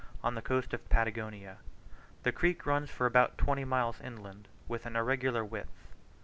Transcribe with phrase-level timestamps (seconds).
[0.23, 1.57] on the coast of Patagonia.
[2.23, 5.93] The creek runs for about twenty miles inland, with an irregular width.